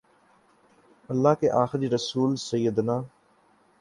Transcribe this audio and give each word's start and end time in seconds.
اللہ 1.09 1.33
کے 1.39 1.49
آخری 1.53 1.89
رسول 1.89 2.35
سیدنا 2.39 3.01